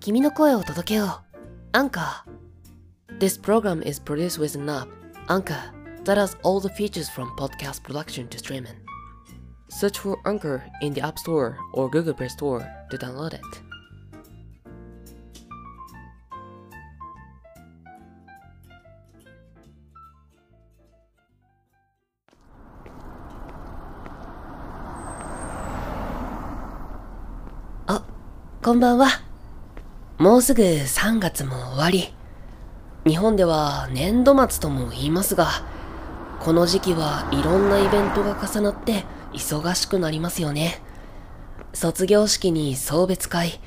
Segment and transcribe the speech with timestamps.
[0.00, 1.34] 君の声を届けよう。
[1.72, 3.18] アンカー。
[3.18, 4.88] This program is produced with an app,
[5.28, 5.72] Anchor,
[6.04, 8.74] that has all the features from podcast production to streaming.
[9.70, 13.40] Search for Anchor in the App Store or Google Play Store to download it.
[27.86, 28.02] あ、
[28.62, 29.27] こんばんは。
[30.19, 32.13] もうすぐ3月も終わり。
[33.07, 35.47] 日本では年度末とも言いますが、
[36.41, 40.81] この時期はいろんなイベントが重なって忙しくなりますよね。
[41.71, 43.61] 卒業式に送別会、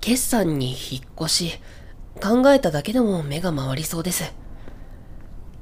[0.00, 1.60] 決算に引っ越し、
[2.18, 4.32] 考えただけでも目が回りそうです。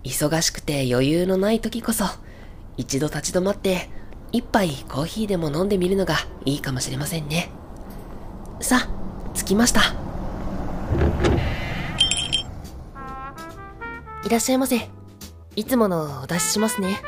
[0.05, 2.05] 忙しくて余裕のない時こそ、
[2.77, 3.91] 一度立ち止まって
[4.31, 6.15] 一杯コーヒーでも飲んでみるのが
[6.45, 7.51] いいかもしれませんね。
[8.61, 10.12] さあ、着きました。
[14.25, 14.89] いらっしゃいませ。
[15.57, 17.01] いつものお出ししますね。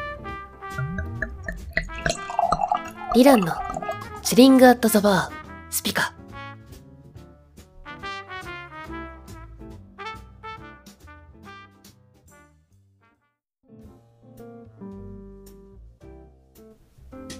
[3.14, 3.52] リランの
[4.22, 5.32] チリングアットザバー
[5.70, 6.12] スピカ。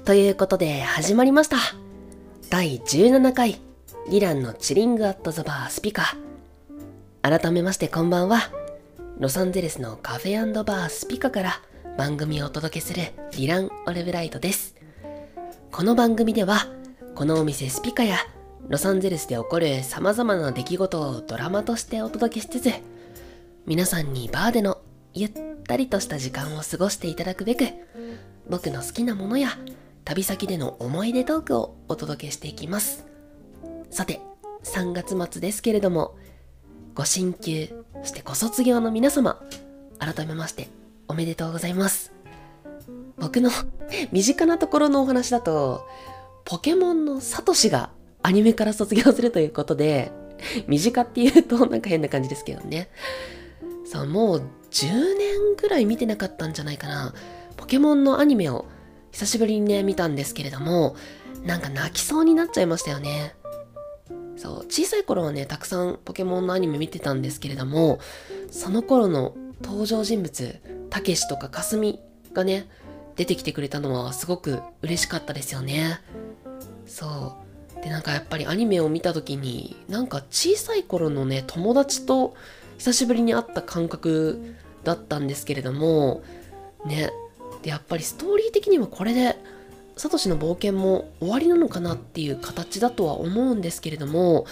[0.04, 1.56] ということで始まりました。
[2.48, 3.60] 第17回
[4.08, 6.16] リランのチリングアットザバースピカ。
[7.22, 8.63] 改めましてこんばんは。
[9.16, 11.60] ロサンゼルスのカフェバースピカから
[11.96, 14.74] 番組をお届けするディラン・オレブライトです。
[15.70, 16.66] この番組では、
[17.14, 18.16] このお店スピカや
[18.68, 22.72] ロサンゼルスで起こる様々な出来事をドラマとしてお届けしつつ、
[23.66, 24.78] 皆さんにバーでの
[25.12, 27.66] ゆったりとした時間を過ごしていただくべく、
[28.50, 29.50] 僕の好きなものや
[30.04, 33.06] 旅先での思い出トークをお届けしていきます。
[33.90, 34.20] さて、
[34.64, 36.16] 3月末ですけれども、
[36.96, 39.40] ご進級、そしてご卒業の皆様、
[39.98, 40.68] 改めまして
[41.08, 42.12] おめでとうございます。
[43.16, 43.48] 僕の
[44.12, 45.88] 身近なところのお話だと、
[46.44, 47.88] ポケモンのサトシが
[48.22, 50.12] アニメから卒業するということで、
[50.66, 52.90] 身近って言うとなんか変な感じですけどね。
[53.86, 57.14] そう、もう10年ぐらい見てなかったんじゃないかな。
[57.56, 58.66] ポケモンのアニメを
[59.12, 60.94] 久しぶりにね、見たんですけれども、
[61.42, 63.34] なんか泣きそうになっちゃいましたよね。
[64.36, 67.98] そう、小さい頃はね、たくさんポケモンのアニメ見てたんですけれども、
[68.50, 72.00] その頃の登場人物、たけしとかかすみ
[72.32, 72.68] がね、
[73.16, 76.00] 出てきてくれたのはすごく嬉しかったですよね。
[76.86, 77.36] そ
[77.78, 77.82] う。
[77.82, 82.34] で、なんかやっぱりアニメを見た時に、なんか小さい頃のね、友達と
[82.78, 86.22] 久しぶりに会った感覚だったんですけれども、
[86.84, 87.10] ね、
[87.62, 89.36] で、やっぱりストーリー的にはこれで、
[89.96, 94.46] サトシの冒険も終わりなのかなっていう形だとは思うんですけれども、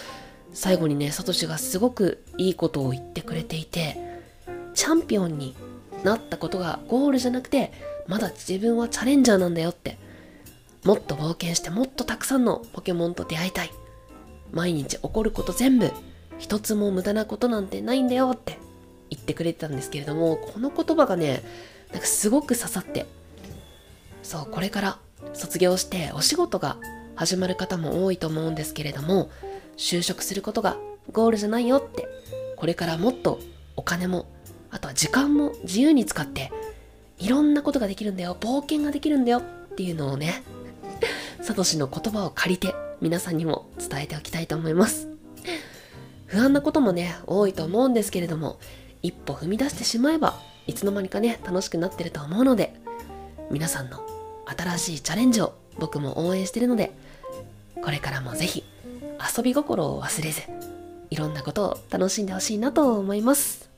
[0.53, 3.97] 最後にね、サトシがすごくいいことを言ってくれていて、
[4.75, 5.57] チャンピオンに
[6.05, 7.73] なったことがゴールじゃなくて、
[8.07, 9.99] まだ自分はチャレンジャーなんだよって。
[10.85, 13.71] もっと冒険してもっとたくさんのポケモンと出会いたい。
[14.51, 15.91] 毎日起こること全部、
[16.39, 18.59] 一つも無駄なことなんてないんだよって
[19.11, 21.43] 言ってくれてたんですけれども、この言葉がね、
[21.93, 23.07] なんかすごく刺さって、
[24.23, 24.99] そう、これから
[25.33, 26.77] 卒業してお仕事が
[27.15, 29.31] 始まる方も多いと思うんですけれども、
[29.77, 30.77] 就職することが
[31.13, 32.07] ゴールじゃないよって、
[32.57, 33.41] これからもっと
[33.77, 34.27] お金も、
[34.71, 36.51] あとは時間も自由に使って、
[37.19, 39.43] いろんなことができるんだよ、冒険ができるんだよっ
[39.77, 40.43] ていうのをね、
[41.43, 45.09] サトシの言葉を借りて皆さんにも伝えておきたいと思います。
[46.27, 48.59] 不安なこともね、多いと思うんですけれども、
[49.03, 52.75] 一歩踏み出してしまえばいつの間にかね、楽しくなってると思うので、
[53.51, 54.12] 皆さんの
[54.47, 56.93] 新しいチャレンジを僕も応援してるので、
[57.83, 58.65] これからもぜひ
[59.37, 60.43] 遊び心を忘れず、
[61.11, 63.71] いろんなことを楽しんでほしいなと思います。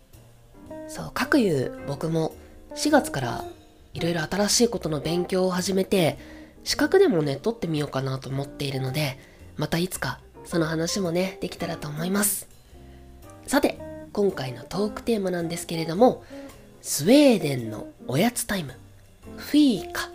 [0.89, 2.35] そう、かくいう僕も
[2.77, 3.45] 4月から
[3.93, 6.19] いろいろ新しいことの勉強を始めて、
[6.65, 9.19] 資格でもね、取ってみようかなと思っているので、
[9.57, 12.49] またいつかその話もね、できたらと思います。
[13.47, 13.79] さて、
[14.12, 16.25] 今回のトークテーマなんですけれども、
[16.83, 18.75] スウェーデンのおやつタイム、
[19.37, 20.11] フィーカ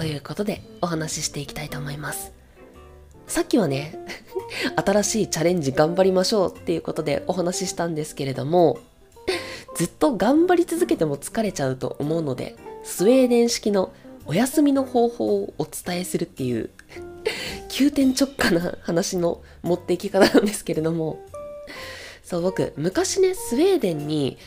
[0.00, 2.32] ということでお話ししていきたいと思います。
[3.26, 3.98] さっきはね、
[4.82, 8.78] 新しいチャレンジ頑張りましょうっていうことでお話ししたんですけれども、
[9.76, 13.92] ずっと頑張り続けても疲れちゃうと思うので、スウェーデン式の
[14.24, 16.70] お休みの方法をお伝えするっていう
[17.68, 21.20] 急転直下な話の持っていき方なんですけれども、
[22.24, 24.38] そう僕、昔ね、スウェーデンに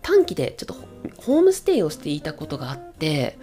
[0.00, 0.74] 短期でちょっと
[1.18, 3.36] ホームステイをしていたことがあって、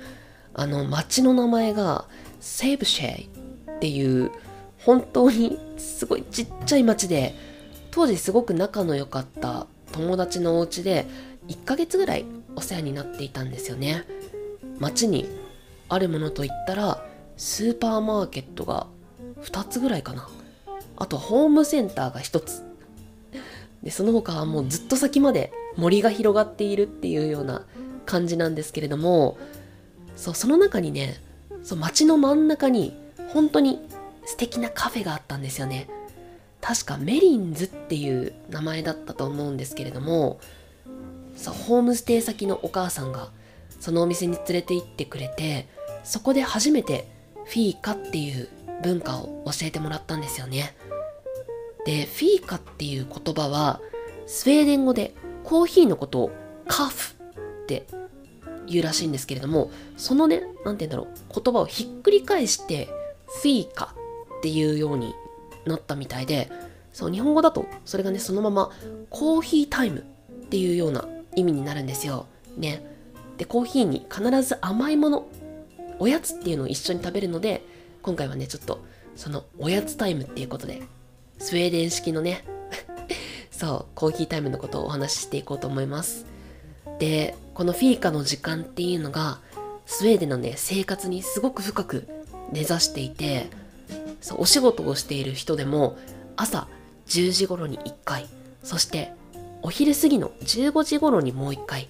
[0.54, 2.06] あの町の名前が
[2.40, 3.30] セーブシェイ
[3.78, 4.32] っていう
[4.80, 7.36] 本当にすごいちっちゃい町で
[7.92, 11.06] 当時すごく仲の良かった友達のお家で
[11.48, 12.26] 1ヶ月ぐらい
[12.56, 14.06] お世話になっていたんですよね。
[14.80, 15.28] 街に
[15.90, 17.04] あるものといったら
[17.38, 18.88] スーパーマーケットが
[19.42, 20.30] 2つぐらいかな。
[20.98, 22.64] あとホームセンターが1つ。
[23.84, 27.66] でその他はもうずっと先まで森が広がっているっていうような
[28.06, 29.38] 感じなんですけれども
[30.20, 31.16] そうその中にね
[31.64, 32.94] そう街の真ん中に
[33.30, 33.80] 本当に
[34.26, 35.90] 素敵なカフェがあったんですよね。
[36.60, 40.42] 確かメリンズっていう名前だったと思うんですけれども
[41.38, 43.30] そうホームステイ先のお母さんが
[43.80, 45.70] そのお店に連れて行ってくれて
[46.04, 47.10] そこで初めて
[47.46, 48.50] フィーカっていう
[48.84, 50.76] 文化を教えてもらったんですよね。
[51.86, 53.80] でフィーカっていう言葉は
[54.28, 56.32] スウェーデン語でコーヒーのことを
[56.68, 57.88] カフって
[58.70, 62.88] 言うらしいんですけれどもそのね何て言うんだろう言葉をひっくり返して
[63.42, 63.96] フィーカ
[64.38, 65.14] っていうように
[65.66, 66.52] なったみたいで
[66.94, 68.72] そう日本語だとそれがねそのまま
[69.10, 70.04] コーヒータイムっ
[70.50, 72.26] ていうような意味になるんですよ。
[72.58, 72.84] ね。
[73.38, 75.28] でコーヒーに必ず甘いもの
[76.00, 77.64] おやつっていうのを一緒に食べるので
[78.02, 78.84] 今回はねちょっと
[79.16, 80.82] そのおやつタイムっていうことで
[81.38, 82.44] スウェーデン式のね
[83.52, 86.26] そうコーヒータイムのことをお話ししていこうと思います。
[87.00, 89.40] でこのフィーカの時間っていうのが
[89.86, 92.08] スウェーデンのね生活にすごく深く
[92.52, 93.50] 根ざしていて
[94.22, 95.98] そうお仕事をしている人でも
[96.36, 96.68] 朝
[97.08, 98.28] 10時頃に1回
[98.64, 99.12] そして
[99.62, 101.90] お昼過ぎの15時頃にもう1回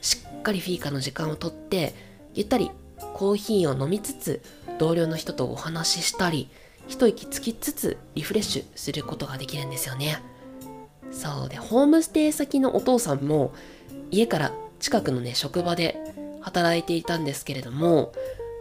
[0.00, 1.94] しっかりフィーカの時間をとって
[2.34, 2.70] ゆったり
[3.14, 4.42] コーヒーを飲みつつ
[4.78, 6.48] 同僚の人とお話ししたり
[6.88, 10.22] 一息つきつつリフレッシュすることができるんですよね。
[11.10, 13.52] そうでホームステイ先のお父さんも
[14.10, 15.98] 家から近くのね職場で
[16.40, 18.12] 働いていたんですけれども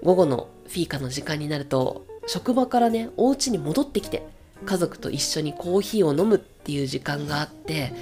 [0.04, 4.24] 午後のフィーカの時間になると職場からねお家に戻ってきて
[4.66, 7.94] 家族と一緒にコーヒーを飲むっていう時間があって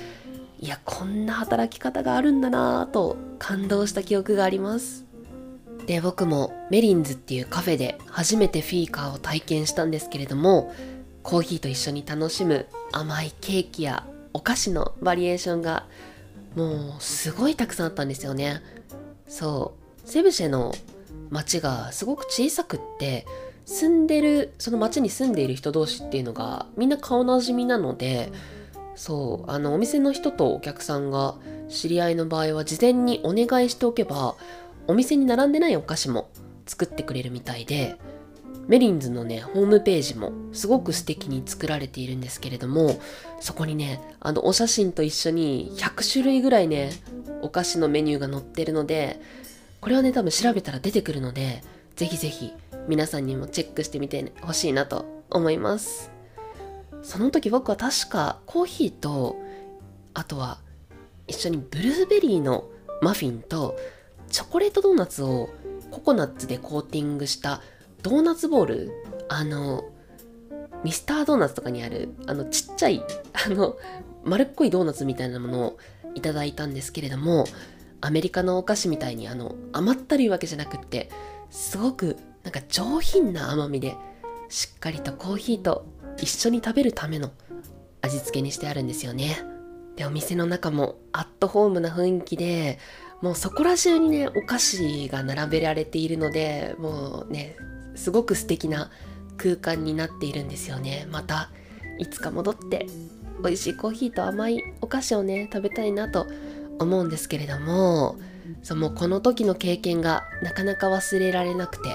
[0.60, 5.06] いやこんな働き方があるんだなぁと感動した記憶があります。
[5.86, 10.74] で僕もメリンズっていうカフェで初めてフィーカーを体験したんですけれども
[11.22, 15.86] コーヒーと一緒に楽しむ甘いケーキやお菓子のバリエーションが
[16.56, 18.62] もうすごいたくさんあったんですよね。
[19.28, 19.74] そ
[20.06, 20.10] う。
[20.10, 20.74] セブシェの
[21.30, 23.26] 街がすごく小さくって
[23.66, 28.32] 住んでるその町に住んでいる人同士っていうのがみんな顔なじみなので
[28.96, 29.52] そう。
[29.52, 31.36] あのお店の人とお客さんが
[31.68, 34.36] 知り合いの場合は事前にお願いしておけば
[34.88, 36.30] お店に並んでないお菓子も
[36.66, 37.98] 作ってくれるみたいで
[38.68, 43.00] メリンズのねホームページもすごく素敵に作られているんですけれども
[43.40, 46.92] そこにねあのお写真と一緒に100種類ぐらいね
[47.42, 49.20] お菓子のメニューが載ってるので
[49.82, 51.64] これはね多分調べたら出てくるので
[51.96, 52.54] ぜひぜひ
[52.88, 56.12] 皆さんにもチェックしてみてほしいなと思います。
[57.04, 59.36] その時僕は確かコーヒーと
[60.16, 60.58] あとは
[61.28, 62.66] 一緒にブルーベリーの
[63.02, 63.76] マフィンと
[64.30, 65.50] チョコレートドーナツを
[65.92, 67.62] ココナッツでコーティングした
[68.06, 68.92] ドーナツボール
[69.30, 69.84] あの
[70.84, 73.04] ミスタードーナツとかにあるあのちっちゃい
[73.34, 73.78] あの
[74.24, 75.78] 丸っこいドーナツみたいなものを
[76.14, 77.46] いただいたんですけれども
[78.02, 81.10] アメリカのお菓子みたいにあの甘ったるいわけじゃなくって
[81.50, 83.98] すごくなんか上品な甘みで
[84.50, 85.88] しっかりとコーヒーと
[86.18, 87.32] 一緒に食べるための
[88.04, 89.36] 味付けにしてあるんですよね。
[89.96, 92.78] でお店の中もアットホームな雰囲気で
[93.26, 97.58] もうそこら中にねお菓子が並べられているのでもうね
[97.96, 98.92] すごく素敵な
[99.36, 101.08] 空間になっているんですよね。
[101.10, 101.50] また
[101.98, 102.86] いつか戻って
[103.44, 106.28] 美味しいコーヒーと甘いお菓子をね食べたいなと
[106.78, 108.20] 思うんですけれども
[108.62, 111.90] そうもうこの時の経験がなかなか忘れられなくて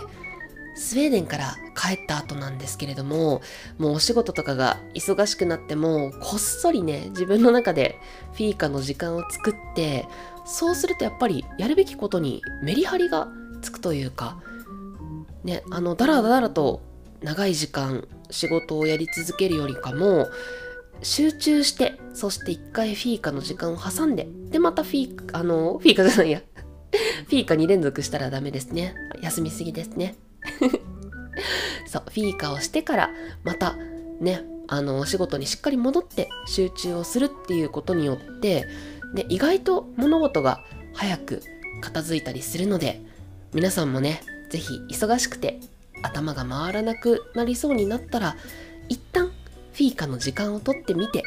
[0.75, 3.43] スウェーデンから帰った後なんですけれども
[3.79, 7.99] もうお仕事とかが忙しくなってもこっそりね自分の中で
[8.33, 10.07] フィーカの時間を作って
[10.45, 13.29] そうするとやっぱりやるべきことにメリハリが
[13.63, 14.41] つくというか
[15.45, 16.83] ねあのだらだらと
[17.23, 20.29] 長い時間仕事をやり続けるよりかも
[21.03, 26.43] 集中してそして一回フィーカの時間を挟んででまたフィーカあのフィーカじゃないや。
[27.27, 28.95] フィーカ2連続したらダメですね。
[29.23, 30.17] 休みすぎですね。
[31.87, 33.11] そうフィーカをしてから
[33.45, 33.77] また
[34.21, 38.69] ねあのお仕事にしっかり戻って集中をするっていうことによって
[39.15, 41.43] で意外と物事が早く
[41.81, 43.03] 片付いたりするので
[43.53, 45.59] 皆さんもね是非忙しくて
[46.03, 48.37] 頭が回らなくなりそうになったら
[48.89, 49.27] 一旦
[49.73, 51.23] フィーカの時間をとってみて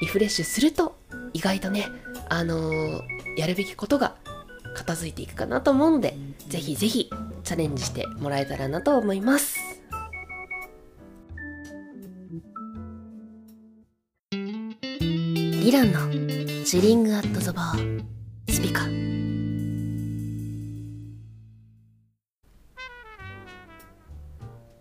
[0.00, 0.96] リフレッシュすると
[1.32, 1.88] 意外とね
[2.28, 3.00] あのー、
[3.36, 4.16] やるべきことが
[4.74, 6.16] 片付いていくかなと思うので
[6.48, 7.10] 是非是非
[7.42, 9.74] チャレンジしてもらえたらなと思います。
[15.64, 18.04] リランのチリングアットザバー
[18.50, 18.82] スピカ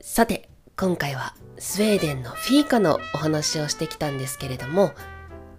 [0.01, 4.91] さて今回はスウェーデンのフィーカのお話をしてきたんですけれども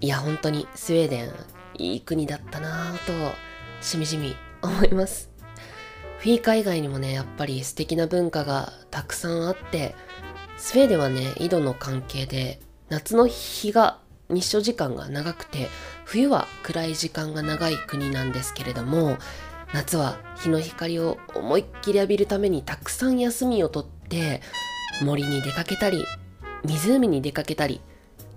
[0.02, 1.32] いや本当にスウェーデン
[1.78, 3.34] いい国だったなぁと
[3.80, 4.36] しみじみ。
[4.64, 5.30] 思います。
[6.18, 9.94] フィーカ以外にもねやっぱり素敵な文化がたくさんあって
[10.56, 13.98] スウェーデンはね緯度の関係で夏の日が
[14.30, 15.68] 日照時間が長くて
[16.06, 19.18] 冬は暗い時間が長い国なんですけれども
[19.74, 24.40] 夏は日の光を思いっきり浴びるためにたくさん休みをとって
[25.02, 26.06] 森に出かけたり
[26.64, 27.82] 湖に出かけたり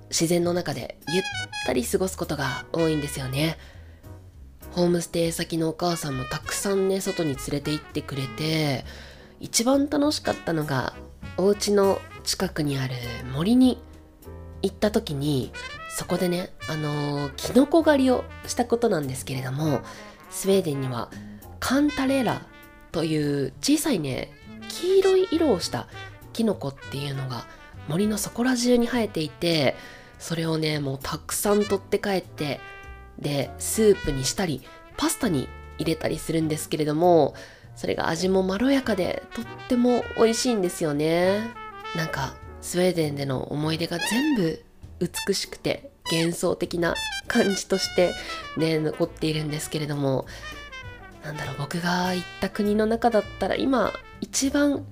[0.10, 1.24] 自然の中でゆっ
[1.66, 3.58] たり過ごすことが多いんですよね
[4.78, 8.86] ホームステイ先のお母さんもたくさんね外に連れて行ってくれて
[9.40, 10.94] 一番楽しかったのが
[11.36, 12.94] お家の近くにある
[13.34, 13.82] 森に
[14.62, 15.52] 行った時に
[15.90, 19.82] そこでねあのー、キノコ狩りをしたことなんですけれども
[20.30, 21.10] スウェーデンには
[21.60, 22.44] カンタレラ
[22.92, 24.32] という小さいね
[24.70, 25.88] 黄色い色をした
[26.34, 27.48] キノコっていうのが
[27.88, 29.76] 森のそこら中に生えていて
[30.20, 32.60] それをねもうたくさん取って帰って
[33.20, 34.62] でスープにしたり
[34.98, 35.48] パスタに
[35.78, 37.34] 入れたりするんですけれども
[37.76, 41.42] それが味もまろやかでとっても美味しいんですよね。
[41.96, 44.64] なんかスウェーデンでの思い出が全部
[45.00, 46.96] 美しくて幻想的な
[47.28, 48.14] 感じとして
[48.58, 50.26] ね残っているんですけれども
[51.24, 54.86] なんだろう僕が行った国の中だったら今一番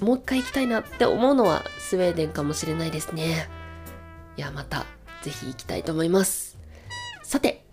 [0.00, 3.48] もう一回行きたいなって思うのはスウェーデンかもしれないですね。
[4.36, 4.86] いやまた
[5.22, 6.49] ぜひ行きたいと思います。
[7.30, 7.64] さて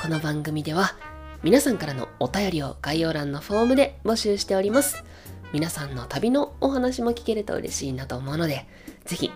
[0.00, 0.96] この番組では
[1.42, 5.04] 皆さんからのお便りを概要欄のフォームで募集しております。
[5.52, 8.64] 皆さんの旅のお話も聞けると嬉しいなと思うので
[9.04, 9.30] ぜひ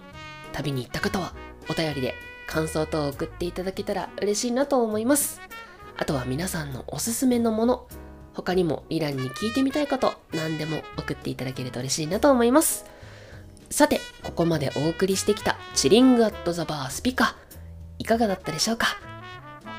[0.54, 1.34] 旅に行った方は
[1.68, 2.14] お便りで
[2.46, 5.42] 感想等を送っていただけたら嬉しいなと思います。
[5.98, 7.86] あとは皆さんのおすすめのもの
[8.32, 12.86] 他にもリランに聞いてみたいこと何でも送っていただけると嬉しいなと思います。
[13.68, 17.36] さてここまでお送りしてきたチリングアットザバースピカ
[17.98, 18.86] いかがだったでしょうか？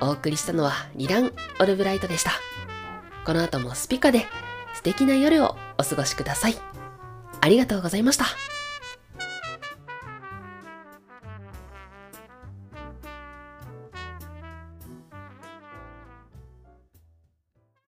[0.02, 2.32] お送りしたのはリラン・オルブライトでした。
[3.26, 4.26] この後もスピカで
[4.74, 6.56] 素敵な夜をお過ごしください。
[7.42, 8.26] ありがとうございました。